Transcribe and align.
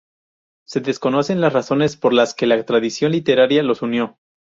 Se 0.65 0.79
desconocen 0.81 1.41
las 1.41 1.53
razones 1.53 1.95
por 1.95 2.11
las 2.11 2.33
que 2.33 2.47
la 2.47 2.65
tradición 2.65 3.11
literaria 3.11 3.61
los 3.61 3.83
unió. 3.83 4.17